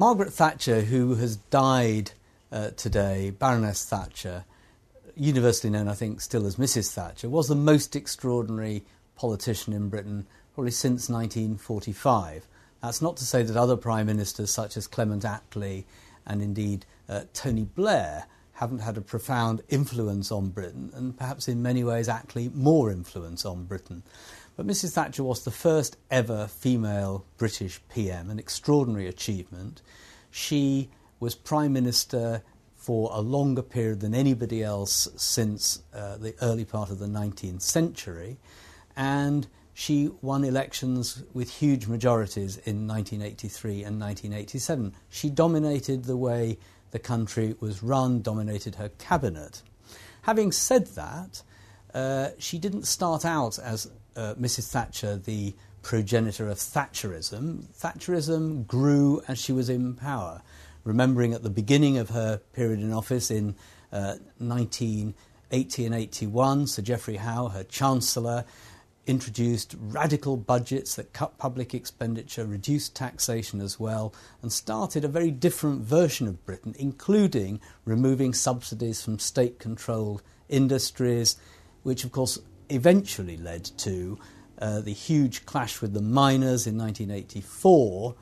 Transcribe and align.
Margaret 0.00 0.32
Thatcher, 0.32 0.80
who 0.80 1.16
has 1.16 1.36
died 1.36 2.12
uh, 2.50 2.70
today, 2.70 3.28
Baroness 3.38 3.84
Thatcher, 3.84 4.46
universally 5.14 5.70
known, 5.70 5.88
I 5.88 5.92
think, 5.92 6.22
still 6.22 6.46
as 6.46 6.56
Mrs. 6.56 6.90
Thatcher, 6.90 7.28
was 7.28 7.48
the 7.48 7.54
most 7.54 7.94
extraordinary 7.94 8.82
politician 9.14 9.74
in 9.74 9.90
Britain 9.90 10.26
probably 10.54 10.70
since 10.70 11.10
1945. 11.10 12.46
That's 12.82 13.02
not 13.02 13.18
to 13.18 13.26
say 13.26 13.42
that 13.42 13.58
other 13.58 13.76
prime 13.76 14.06
ministers, 14.06 14.50
such 14.50 14.78
as 14.78 14.86
Clement 14.86 15.22
Attlee 15.22 15.84
and 16.26 16.40
indeed 16.40 16.86
uh, 17.06 17.24
Tony 17.34 17.64
Blair, 17.64 18.24
haven't 18.54 18.78
had 18.78 18.96
a 18.96 19.02
profound 19.02 19.60
influence 19.68 20.32
on 20.32 20.48
Britain, 20.48 20.90
and 20.94 21.18
perhaps 21.18 21.46
in 21.46 21.60
many 21.60 21.84
ways, 21.84 22.08
Attlee 22.08 22.54
more 22.54 22.90
influence 22.90 23.44
on 23.44 23.64
Britain. 23.64 24.02
But 24.60 24.66
Mrs. 24.66 24.92
Thatcher 24.92 25.24
was 25.24 25.42
the 25.42 25.50
first 25.50 25.96
ever 26.10 26.46
female 26.46 27.24
British 27.38 27.80
PM, 27.88 28.28
an 28.28 28.38
extraordinary 28.38 29.06
achievement. 29.06 29.80
She 30.30 30.90
was 31.18 31.34
Prime 31.34 31.72
Minister 31.72 32.42
for 32.76 33.08
a 33.10 33.22
longer 33.22 33.62
period 33.62 34.00
than 34.00 34.14
anybody 34.14 34.62
else 34.62 35.08
since 35.16 35.80
uh, 35.94 36.18
the 36.18 36.34
early 36.42 36.66
part 36.66 36.90
of 36.90 36.98
the 36.98 37.06
19th 37.06 37.62
century, 37.62 38.36
and 38.94 39.46
she 39.72 40.10
won 40.20 40.44
elections 40.44 41.22
with 41.32 41.48
huge 41.48 41.86
majorities 41.86 42.58
in 42.58 42.86
1983 42.86 43.84
and 43.84 43.98
1987. 43.98 44.92
She 45.08 45.30
dominated 45.30 46.04
the 46.04 46.18
way 46.18 46.58
the 46.90 46.98
country 46.98 47.56
was 47.60 47.82
run, 47.82 48.20
dominated 48.20 48.74
her 48.74 48.90
cabinet. 48.98 49.62
Having 50.20 50.52
said 50.52 50.88
that, 50.88 51.42
uh, 51.94 52.28
she 52.38 52.58
didn't 52.58 52.86
start 52.86 53.24
out 53.24 53.58
as 53.58 53.90
uh, 54.16 54.34
Mrs. 54.34 54.70
Thatcher, 54.70 55.16
the 55.16 55.54
progenitor 55.82 56.48
of 56.48 56.58
Thatcherism. 56.58 57.64
Thatcherism 57.78 58.66
grew 58.66 59.22
as 59.28 59.38
she 59.38 59.52
was 59.52 59.68
in 59.68 59.94
power. 59.94 60.42
Remembering 60.84 61.34
at 61.34 61.42
the 61.42 61.50
beginning 61.50 61.98
of 61.98 62.10
her 62.10 62.38
period 62.52 62.80
in 62.80 62.92
office 62.92 63.30
in 63.30 63.54
uh, 63.92 64.16
1980 64.38 65.86
and 65.86 65.94
81, 65.94 66.66
Sir 66.66 66.82
Geoffrey 66.82 67.16
Howe, 67.16 67.48
her 67.48 67.64
Chancellor, 67.64 68.44
introduced 69.06 69.74
radical 69.78 70.36
budgets 70.36 70.94
that 70.94 71.12
cut 71.12 71.36
public 71.38 71.74
expenditure, 71.74 72.46
reduced 72.46 72.94
taxation 72.94 73.60
as 73.60 73.80
well, 73.80 74.14
and 74.42 74.52
started 74.52 75.04
a 75.04 75.08
very 75.08 75.30
different 75.30 75.82
version 75.82 76.28
of 76.28 76.44
Britain, 76.46 76.74
including 76.78 77.60
removing 77.84 78.32
subsidies 78.32 79.02
from 79.02 79.18
state 79.18 79.58
controlled 79.58 80.22
industries, 80.48 81.36
which 81.82 82.04
of 82.04 82.12
course 82.12 82.38
eventually 82.70 83.36
led 83.36 83.64
to 83.78 84.18
uh, 84.58 84.80
the 84.80 84.92
huge 84.92 85.46
clash 85.46 85.80
with 85.80 85.94
the 85.94 86.02
miners 86.02 86.66
in 86.66 86.76
1984. 86.78 88.14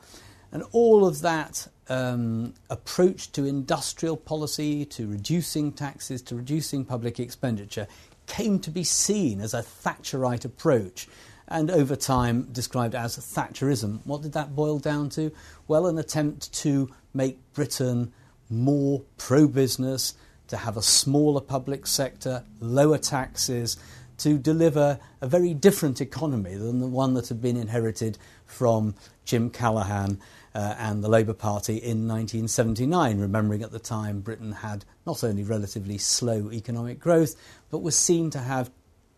And 0.51 0.63
all 0.71 1.05
of 1.05 1.21
that 1.21 1.67
um, 1.89 2.53
approach 2.69 3.31
to 3.33 3.45
industrial 3.45 4.17
policy, 4.17 4.85
to 4.85 5.07
reducing 5.07 5.71
taxes, 5.71 6.21
to 6.23 6.35
reducing 6.35 6.85
public 6.85 7.19
expenditure, 7.19 7.87
came 8.25 8.59
to 8.59 8.71
be 8.71 8.83
seen 8.83 9.41
as 9.41 9.53
a 9.53 9.61
Thatcherite 9.61 10.45
approach 10.45 11.07
and 11.49 11.71
over 11.71 11.95
time 11.95 12.43
described 12.51 12.95
as 12.95 13.17
Thatcherism. 13.17 14.05
What 14.05 14.21
did 14.21 14.33
that 14.33 14.55
boil 14.55 14.79
down 14.79 15.09
to? 15.09 15.31
Well, 15.67 15.87
an 15.87 15.97
attempt 15.97 16.53
to 16.61 16.89
make 17.13 17.39
Britain 17.53 18.13
more 18.49 19.01
pro 19.17 19.47
business, 19.47 20.13
to 20.47 20.57
have 20.57 20.77
a 20.77 20.81
smaller 20.81 21.41
public 21.41 21.85
sector, 21.85 22.43
lower 22.59 22.97
taxes, 22.97 23.77
to 24.19 24.37
deliver 24.37 24.99
a 25.21 25.27
very 25.27 25.53
different 25.53 26.01
economy 26.01 26.55
than 26.55 26.79
the 26.79 26.87
one 26.87 27.13
that 27.15 27.27
had 27.29 27.41
been 27.41 27.57
inherited 27.57 28.17
from 28.45 28.95
Jim 29.25 29.49
Callaghan 29.49 30.19
uh, 30.55 30.75
and 30.77 31.03
the 31.03 31.09
Labour 31.09 31.33
Party 31.33 31.77
in 31.77 32.07
1979, 32.07 33.19
remembering 33.19 33.63
at 33.63 33.71
the 33.71 33.79
time 33.79 34.21
Britain 34.21 34.51
had 34.51 34.85
not 35.05 35.23
only 35.23 35.43
relatively 35.43 35.97
slow 35.97 36.51
economic 36.51 36.99
growth, 36.99 37.35
but 37.69 37.79
was 37.79 37.95
seen 37.95 38.29
to 38.31 38.39
have 38.39 38.71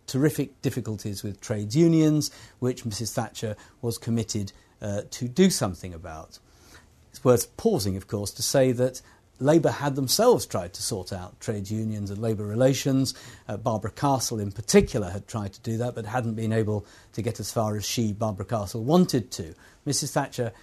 terrific 0.07 0.61
difficulties 0.61 1.23
with 1.23 1.39
trades 1.39 1.75
unions, 1.75 2.31
which 2.59 2.83
Mrs. 2.83 3.13
Thatcher 3.13 3.55
was 3.81 3.97
committed 3.97 4.51
uh, 4.81 5.03
to 5.09 5.27
do 5.27 5.49
something 5.49 5.93
about. 5.93 6.39
It's 7.11 7.23
worth 7.23 7.55
pausing, 7.57 7.95
of 7.95 8.07
course, 8.07 8.31
to 8.31 8.43
say 8.43 8.71
that 8.73 9.01
Labour 9.41 9.71
had 9.71 9.95
themselves 9.95 10.45
tried 10.45 10.73
to 10.73 10.81
sort 10.81 11.11
out 11.11 11.39
trade 11.39 11.69
unions 11.69 12.11
and 12.11 12.21
labour 12.21 12.45
relations. 12.45 13.13
Uh, 13.47 13.57
Barbara 13.57 13.91
Castle, 13.91 14.39
in 14.39 14.51
particular, 14.51 15.09
had 15.09 15.27
tried 15.27 15.53
to 15.53 15.61
do 15.61 15.77
that, 15.77 15.95
but 15.95 16.05
hadn't 16.05 16.35
been 16.35 16.53
able 16.53 16.85
to 17.13 17.21
get 17.21 17.39
as 17.39 17.51
far 17.51 17.75
as 17.75 17.85
she, 17.85 18.13
Barbara 18.13 18.45
Castle, 18.45 18.83
wanted 18.83 19.31
to. 19.31 19.55
Mrs. 19.85 20.13
Thatcher 20.13 20.53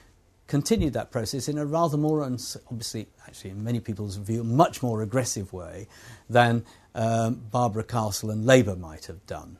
continued 0.46 0.94
that 0.94 1.10
process 1.10 1.48
in 1.48 1.58
a 1.58 1.66
rather 1.66 1.96
more, 1.96 2.22
obviously, 2.22 3.08
actually, 3.26 3.50
in 3.50 3.62
many 3.62 3.80
people's 3.80 4.16
view, 4.16 4.42
much 4.42 4.82
more 4.82 5.02
aggressive 5.02 5.52
way 5.52 5.86
than 6.30 6.64
um, 6.94 7.42
Barbara 7.50 7.84
Castle 7.84 8.30
and 8.30 8.46
Labour 8.46 8.76
might 8.76 9.06
have 9.06 9.24
done. 9.26 9.58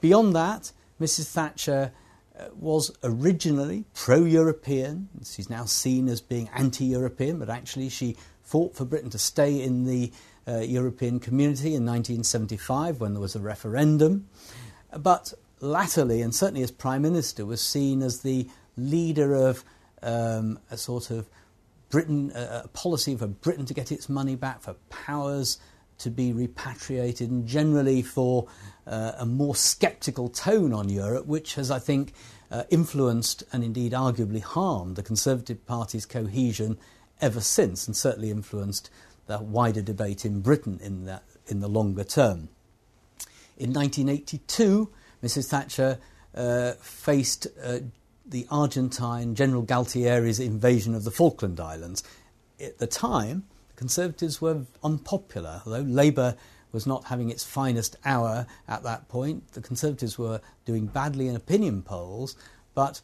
Beyond 0.00 0.34
that, 0.34 0.72
Mrs. 1.00 1.30
Thatcher 1.32 1.92
uh, 2.38 2.44
was 2.54 2.96
originally 3.02 3.84
pro 3.94 4.24
European. 4.24 5.08
She's 5.24 5.50
now 5.50 5.64
seen 5.64 6.08
as 6.08 6.20
being 6.20 6.48
anti 6.54 6.84
European, 6.84 7.38
but 7.38 7.50
actually, 7.50 7.88
she 7.88 8.16
fought 8.46 8.74
for 8.74 8.84
Britain 8.84 9.10
to 9.10 9.18
stay 9.18 9.60
in 9.60 9.84
the 9.84 10.12
uh, 10.48 10.60
European 10.60 11.18
community 11.18 11.74
in 11.74 11.84
1975 11.84 13.00
when 13.00 13.12
there 13.12 13.20
was 13.20 13.34
a 13.34 13.40
referendum. 13.40 14.28
But 14.96 15.34
latterly, 15.60 16.22
and 16.22 16.34
certainly 16.34 16.62
as 16.62 16.70
Prime 16.70 17.02
Minister, 17.02 17.44
was 17.44 17.60
seen 17.60 18.02
as 18.02 18.20
the 18.20 18.48
leader 18.76 19.34
of 19.34 19.64
um, 20.02 20.60
a 20.70 20.76
sort 20.76 21.10
of 21.10 21.28
Britain, 21.90 22.30
uh, 22.32 22.62
a 22.64 22.68
policy 22.68 23.16
for 23.16 23.26
Britain 23.26 23.66
to 23.66 23.74
get 23.74 23.90
its 23.90 24.08
money 24.08 24.36
back, 24.36 24.62
for 24.62 24.74
powers 24.90 25.58
to 25.98 26.10
be 26.10 26.32
repatriated, 26.32 27.30
and 27.30 27.46
generally 27.46 28.02
for 28.02 28.46
uh, 28.86 29.12
a 29.18 29.26
more 29.26 29.56
sceptical 29.56 30.28
tone 30.28 30.72
on 30.72 30.88
Europe, 30.88 31.26
which 31.26 31.54
has, 31.54 31.70
I 31.70 31.80
think, 31.80 32.12
uh, 32.50 32.62
influenced 32.70 33.42
and 33.52 33.64
indeed 33.64 33.92
arguably 33.92 34.42
harmed 34.42 34.94
the 34.94 35.02
Conservative 35.02 35.66
Party's 35.66 36.06
cohesion 36.06 36.78
ever 37.20 37.40
since, 37.40 37.86
and 37.86 37.96
certainly 37.96 38.30
influenced 38.30 38.90
the 39.26 39.38
wider 39.38 39.82
debate 39.82 40.24
in 40.24 40.40
Britain 40.40 40.78
in, 40.82 41.18
in 41.46 41.60
the 41.60 41.68
longer 41.68 42.04
term. 42.04 42.48
In 43.56 43.72
1982, 43.72 44.90
Mrs. 45.22 45.48
Thatcher 45.48 45.98
uh, 46.34 46.72
faced 46.80 47.46
uh, 47.62 47.78
the 48.26 48.46
Argentine 48.50 49.34
General 49.34 49.62
Galtieri's 49.62 50.40
invasion 50.40 50.94
of 50.94 51.04
the 51.04 51.10
Falkland 51.10 51.60
Islands. 51.60 52.02
At 52.60 52.78
the 52.78 52.86
time, 52.86 53.44
the 53.68 53.74
Conservatives 53.76 54.40
were 54.40 54.62
unpopular, 54.82 55.62
although 55.64 55.80
Labour 55.80 56.36
was 56.72 56.86
not 56.86 57.04
having 57.04 57.30
its 57.30 57.44
finest 57.44 57.96
hour 58.04 58.46
at 58.68 58.82
that 58.82 59.08
point. 59.08 59.52
The 59.52 59.62
Conservatives 59.62 60.18
were 60.18 60.40
doing 60.64 60.86
badly 60.86 61.28
in 61.28 61.36
opinion 61.36 61.82
polls, 61.82 62.36
but 62.74 63.00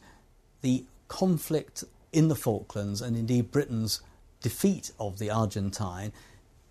the 0.61 0.85
conflict 1.07 1.83
in 2.13 2.27
the 2.27 2.35
Falklands 2.35 3.01
and 3.01 3.17
indeed 3.17 3.51
Britain's 3.51 4.01
defeat 4.41 4.91
of 4.99 5.19
the 5.19 5.29
Argentine 5.29 6.11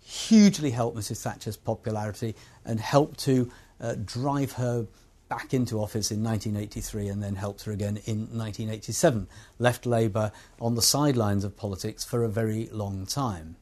hugely 0.01 0.71
helped 0.71 0.97
Mrs 0.97 1.21
Thatcher's 1.21 1.57
popularity 1.57 2.35
and 2.65 2.79
helped 2.79 3.19
to 3.21 3.51
uh, 3.79 3.95
drive 4.03 4.53
her 4.53 4.87
back 5.29 5.53
into 5.53 5.81
office 5.81 6.11
in 6.11 6.23
1983 6.23 7.07
and 7.07 7.23
then 7.23 7.35
helped 7.35 7.63
her 7.63 7.71
again 7.71 7.97
in 8.05 8.19
1987. 8.37 9.27
Left 9.59 9.85
Labour 9.85 10.31
on 10.59 10.75
the 10.75 10.81
sidelines 10.81 11.43
of 11.43 11.57
politics 11.57 12.03
for 12.03 12.23
a 12.23 12.29
very 12.29 12.67
long 12.71 13.05
time. 13.05 13.55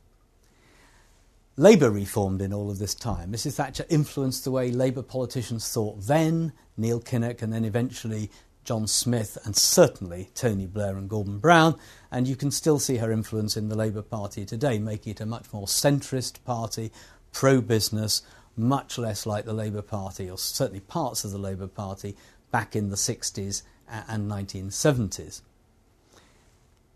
Labour 1.58 1.92
reformed 1.92 2.42
in 2.42 2.53
all 2.53 2.72
of 2.72 2.80
this 2.80 2.96
time. 2.96 3.31
Mrs 3.31 3.53
Thatcher 3.53 3.86
influenced 3.90 4.44
the 4.44 4.52
way 4.52 4.72
Labour 4.72 5.03
politicians 5.03 5.69
thought 5.69 6.02
then, 6.02 6.53
Neil 6.75 7.00
Kinnock, 7.00 7.42
and 7.42 7.53
then 7.53 7.66
eventually 7.66 8.31
John 8.63 8.88
Smith, 8.88 9.38
and 9.44 9.55
certainly 9.55 10.29
Tony 10.35 10.67
Blair 10.67 10.95
and 10.97 11.09
Gordon 11.09 11.39
Brown, 11.39 11.77
and 12.11 12.27
you 12.27 12.35
can 12.35 12.51
still 12.51 12.79
see 12.79 12.97
her 12.97 13.11
influence 13.11 13.57
in 13.57 13.69
the 13.69 13.75
Labour 13.75 14.01
Party 14.01 14.45
today, 14.45 14.77
making 14.80 15.12
it 15.12 15.21
a 15.21 15.25
much 15.25 15.51
more 15.51 15.65
centrist 15.65 16.44
party, 16.44 16.91
pro 17.33 17.62
business, 17.62 18.21
much 18.56 18.97
less 18.97 19.25
like 19.25 19.45
the 19.45 19.53
Labour 19.53 19.81
Party, 19.81 20.30
or 20.30 20.38
certainly 20.38 20.81
parts 20.81 21.24
of 21.24 21.31
the 21.31 21.38
Labour 21.38 21.68
Party, 21.68 22.15
back 22.51 22.75
in 22.75 22.89
the 22.89 22.95
60s 22.95 23.63
and 23.88 24.30
1970s. 24.30 25.41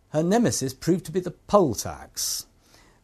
Her 0.09 0.23
nemesis 0.23 0.73
proved 0.73 1.05
to 1.05 1.11
be 1.11 1.19
the 1.19 1.31
poll 1.31 1.75
tax. 1.75 2.45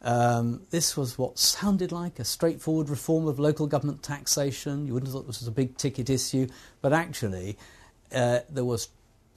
Um, 0.02 0.62
this 0.72 0.98
was 0.98 1.18
what 1.18 1.38
sounded 1.38 1.92
like 1.92 2.20
a 2.20 2.24
straightforward 2.24 2.90
reform 2.90 3.28
of 3.28 3.40
local 3.40 3.68
government 3.68 4.02
taxation. 4.02 4.88
You 4.88 4.94
wouldn't 4.94 5.08
have 5.08 5.14
thought 5.14 5.28
this 5.28 5.42
was 5.42 5.48
a 5.48 5.52
big 5.52 5.78
ticket 5.78 6.10
issue, 6.10 6.48
but 6.82 6.94
actually, 6.94 7.58
uh, 8.14 8.40
there 8.50 8.66
was 8.66 8.90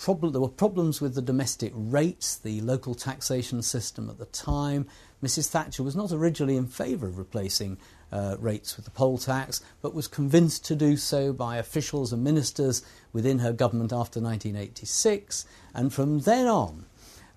there 0.06 0.41
were 0.41 0.49
problems 0.49 1.00
with 1.00 1.15
the 1.15 1.23
domestic 1.23 1.73
rates, 1.75 2.37
the 2.37 2.61
local 2.61 2.94
taxation 2.94 3.62
system 3.62 4.11
at 4.11 4.19
the 4.19 4.26
time. 4.26 4.87
Mrs. 5.23 5.49
Thatcher 5.49 5.82
was 5.82 5.97
not 5.97 6.12
originally 6.12 6.56
in 6.56 6.67
favour 6.67 7.06
of 7.06 7.17
replacing 7.17 7.79
uh, 8.12 8.37
rates 8.38 8.76
with 8.76 8.85
the 8.85 8.91
poll 8.91 9.17
tax, 9.17 9.62
but 9.81 9.94
was 9.94 10.06
convinced 10.06 10.65
to 10.67 10.76
do 10.76 10.97
so 10.97 11.32
by 11.32 11.56
officials 11.56 12.12
and 12.12 12.23
ministers 12.23 12.82
within 13.12 13.38
her 13.38 13.53
government 13.53 13.93
after 13.93 14.21
1986. 14.21 15.47
And 15.73 15.93
from 15.93 16.21
then 16.21 16.47
on, 16.47 16.85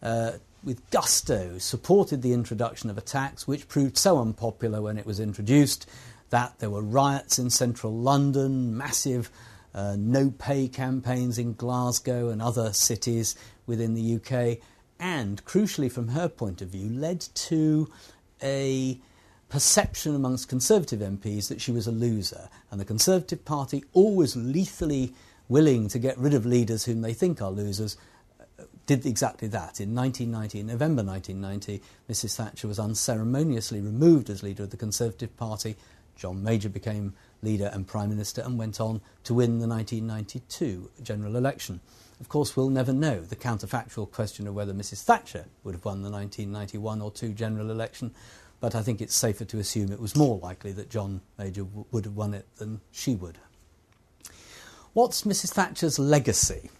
uh, 0.03 0.33
with 0.63 0.89
gusto, 0.91 1.59
supported 1.59 2.21
the 2.21 2.33
introduction 2.33 2.89
of 2.89 2.97
a 2.97 3.01
tax 3.01 3.47
which 3.47 3.69
proved 3.69 3.97
so 3.97 4.19
unpopular 4.19 4.81
when 4.81 4.97
it 4.97 5.05
was 5.05 5.19
introduced 5.19 5.89
that 6.29 6.59
there 6.59 6.69
were 6.69 6.81
riots 6.81 7.39
in 7.39 7.49
central 7.49 7.93
London, 7.93 8.75
massive 8.75 9.31
uh, 9.73 9.95
no 9.97 10.31
pay 10.31 10.67
campaigns 10.67 11.37
in 11.37 11.53
Glasgow 11.53 12.29
and 12.29 12.41
other 12.41 12.73
cities 12.73 13.35
within 13.65 13.93
the 13.93 14.15
UK, 14.15 14.59
and 14.99 15.43
crucially, 15.45 15.91
from 15.91 16.09
her 16.09 16.27
point 16.27 16.61
of 16.61 16.69
view, 16.69 16.89
led 16.89 17.21
to 17.21 17.89
a 18.41 18.99
perception 19.49 20.15
amongst 20.15 20.49
Conservative 20.49 20.99
MPs 20.99 21.47
that 21.47 21.61
she 21.61 21.71
was 21.71 21.87
a 21.87 21.91
loser. 21.91 22.49
And 22.71 22.79
the 22.79 22.85
Conservative 22.85 23.45
Party, 23.45 23.83
always 23.93 24.35
lethally 24.35 25.13
willing 25.47 25.87
to 25.89 25.99
get 25.99 26.17
rid 26.17 26.33
of 26.33 26.45
leaders 26.45 26.85
whom 26.85 27.01
they 27.01 27.13
think 27.13 27.41
are 27.41 27.51
losers, 27.51 27.97
did 28.87 29.05
exactly 29.05 29.47
that. 29.49 29.79
In 29.79 29.93
1990, 29.93 30.61
in 30.61 30.67
November 30.67 31.03
1990, 31.03 31.83
Mrs 32.09 32.35
Thatcher 32.35 32.67
was 32.67 32.79
unceremoniously 32.79 33.81
removed 33.81 34.29
as 34.29 34.41
leader 34.41 34.63
of 34.63 34.71
the 34.71 34.77
Conservative 34.77 35.35
Party. 35.37 35.75
John 36.15 36.41
Major 36.41 36.69
became 36.69 37.13
leader 37.41 37.69
and 37.73 37.87
prime 37.87 38.09
minister 38.09 38.41
and 38.41 38.57
went 38.57 38.79
on 38.79 39.01
to 39.23 39.33
win 39.33 39.59
the 39.59 39.67
1992 39.67 40.89
general 41.03 41.35
election. 41.35 41.79
Of 42.19 42.29
course, 42.29 42.55
we'll 42.55 42.69
never 42.69 42.93
know 42.93 43.21
the 43.21 43.35
counterfactual 43.35 44.11
question 44.11 44.47
of 44.47 44.55
whether 44.55 44.73
Mrs 44.73 45.03
Thatcher 45.03 45.45
would 45.63 45.75
have 45.75 45.85
won 45.85 46.01
the 46.01 46.09
1991 46.09 47.01
or 47.01 47.11
2 47.11 47.33
general 47.33 47.69
election, 47.69 48.11
but 48.59 48.73
I 48.73 48.81
think 48.81 49.01
it's 49.01 49.15
safer 49.15 49.45
to 49.45 49.59
assume 49.59 49.91
it 49.91 49.99
was 49.99 50.15
more 50.15 50.39
likely 50.39 50.71
that 50.73 50.89
John 50.89 51.21
Major 51.37 51.63
w- 51.63 51.85
would 51.91 52.05
have 52.05 52.15
won 52.15 52.33
it 52.33 52.47
than 52.57 52.81
she 52.91 53.13
would. 53.13 53.37
What's 54.93 55.23
Mrs 55.23 55.53
Thatcher's 55.53 55.99
legacy? 55.99 56.71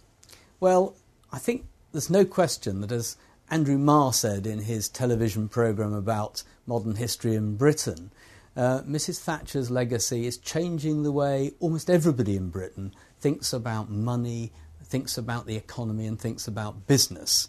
Well, 0.58 0.96
I 1.32 1.38
think 1.38 1.66
there's 1.92 2.10
no 2.10 2.24
question 2.24 2.80
that, 2.80 2.90
as 2.90 3.16
Andrew 3.48 3.78
Marr 3.78 4.12
said 4.12 4.44
in 4.44 4.60
his 4.60 4.88
television 4.88 5.48
programme 5.48 5.94
about 5.94 6.42
modern 6.66 6.96
history 6.96 7.36
in 7.36 7.56
Britain, 7.56 8.10
uh, 8.58 8.82
Mrs. 8.82 9.20
Thatcher's 9.20 9.70
legacy 9.70 10.26
is 10.26 10.36
changing 10.36 11.04
the 11.04 11.12
way 11.12 11.52
almost 11.60 11.88
everybody 11.88 12.34
in 12.34 12.50
Britain 12.50 12.92
thinks 13.20 13.52
about 13.52 13.88
money, 13.88 14.50
thinks 14.82 15.16
about 15.16 15.46
the 15.46 15.54
economy, 15.54 16.06
and 16.06 16.18
thinks 16.18 16.48
about 16.48 16.88
business. 16.88 17.48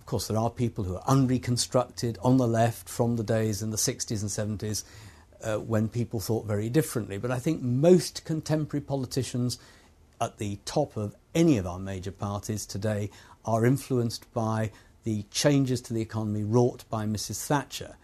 Of 0.00 0.06
course, 0.06 0.28
there 0.28 0.38
are 0.38 0.48
people 0.48 0.84
who 0.84 0.96
are 0.96 1.04
unreconstructed 1.06 2.18
on 2.22 2.38
the 2.38 2.48
left 2.48 2.88
from 2.88 3.16
the 3.16 3.22
days 3.22 3.60
in 3.60 3.70
the 3.70 3.76
60s 3.76 4.22
and 4.22 4.58
70s 4.58 4.84
uh, 5.44 5.58
when 5.58 5.88
people 5.90 6.18
thought 6.18 6.46
very 6.46 6.70
differently. 6.70 7.18
But 7.18 7.30
I 7.30 7.38
think 7.38 7.60
most 7.60 8.24
contemporary 8.24 8.82
politicians 8.82 9.58
at 10.18 10.38
the 10.38 10.58
top 10.64 10.96
of 10.96 11.14
any 11.34 11.58
of 11.58 11.66
our 11.66 11.78
major 11.78 12.12
parties 12.12 12.64
today 12.64 13.10
are 13.44 13.66
influenced 13.66 14.32
by 14.32 14.70
the 15.04 15.24
changes 15.30 15.82
to 15.82 15.92
the 15.92 16.00
economy 16.00 16.42
wrought 16.42 16.84
by 16.88 17.04
Mrs. 17.04 17.44
Thatcher. 17.46 17.96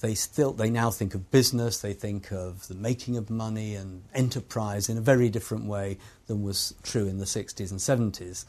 They 0.00 0.14
still 0.14 0.52
they 0.52 0.70
now 0.70 0.90
think 0.90 1.14
of 1.14 1.30
business, 1.30 1.78
they 1.78 1.92
think 1.92 2.30
of 2.32 2.68
the 2.68 2.74
making 2.74 3.16
of 3.16 3.30
money 3.30 3.74
and 3.74 4.04
enterprise 4.14 4.88
in 4.88 4.96
a 4.96 5.00
very 5.00 5.28
different 5.28 5.64
way 5.64 5.98
than 6.26 6.42
was 6.42 6.74
true 6.82 7.06
in 7.08 7.18
the 7.18 7.24
60s 7.24 7.70
and 7.70 7.80
70s. 7.80 8.44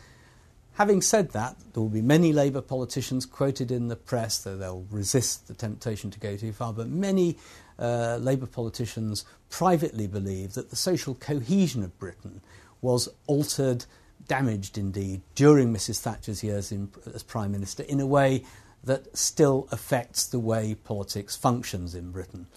Having 0.73 1.01
said 1.01 1.31
that, 1.31 1.57
there 1.73 1.81
will 1.81 1.89
be 1.89 2.01
many 2.01 2.31
Labour 2.31 2.61
politicians 2.61 3.25
quoted 3.25 3.69
in 3.69 3.89
the 3.89 3.97
press, 3.97 4.37
though 4.37 4.55
they'll 4.55 4.85
resist 4.89 5.47
the 5.47 5.53
temptation 5.53 6.09
to 6.11 6.19
go 6.19 6.37
too 6.37 6.53
far, 6.53 6.71
but 6.71 6.87
many 6.87 7.37
uh, 7.77 8.17
Labour 8.21 8.45
politicians 8.45 9.25
privately 9.49 10.07
believe 10.07 10.53
that 10.53 10.69
the 10.69 10.75
social 10.75 11.15
cohesion 11.15 11.83
of 11.83 11.97
Britain 11.99 12.41
was 12.81 13.09
altered 13.27 13.85
damaged 14.27 14.77
indeed 14.77 15.21
during 15.35 15.73
Mrs 15.73 15.99
Thatcher's 15.99 16.43
years 16.43 16.71
in, 16.71 16.89
as 17.13 17.23
Prime 17.23 17.51
Minister 17.51 17.83
in 17.83 17.99
a 17.99 18.05
way 18.05 18.43
that 18.83 19.15
still 19.17 19.67
affects 19.71 20.25
the 20.25 20.39
way 20.39 20.75
politics 20.75 21.35
functions 21.35 21.93
in 21.93 22.11
Britain. 22.11 22.47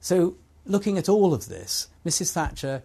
So, 0.00 0.36
looking 0.64 0.98
at 0.98 1.08
all 1.08 1.34
of 1.34 1.48
this, 1.48 1.88
Mrs 2.04 2.32
Thatcher, 2.32 2.82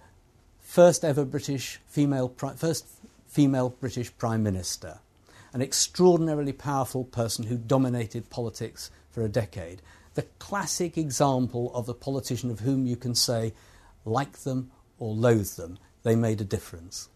first 0.60 1.04
ever 1.06 1.26
British 1.26 1.80
female, 1.88 2.34
first 2.56 2.88
female 3.28 3.70
British 3.70 4.16
Prime 4.18 4.44
Minister, 4.44 5.00
an 5.54 5.62
extraordinarily 5.62 6.54
powerful 6.54 7.04
person 7.04 7.46
who 7.46 7.58
dominated 7.58 8.30
politics 8.30 8.90
for 9.12 9.24
a 9.24 9.30
decade, 9.30 9.82
the 10.14 10.24
classic 10.40 10.98
example 10.98 11.72
of 11.74 11.88
a 11.88 11.94
politician 11.94 12.50
of 12.50 12.62
whom 12.62 12.86
you 12.86 12.96
can 12.96 13.16
say, 13.16 13.54
like 14.06 14.40
them 14.40 14.72
or 14.98 15.14
loathe 15.14 15.56
them, 15.56 15.78
they 16.04 16.16
made 16.16 16.42
a 16.42 16.46
difference. 16.46 17.10